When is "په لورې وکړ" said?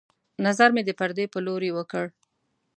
1.33-2.05